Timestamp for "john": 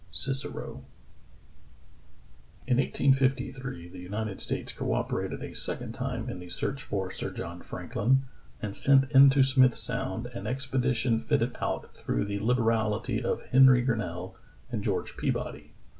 7.29-7.61